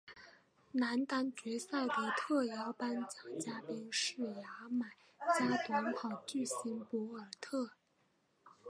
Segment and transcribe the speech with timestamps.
[0.71, 4.87] 男单决赛的特邀颁奖嘉宾是牙买
[5.37, 7.69] 加短跑巨星博尔特。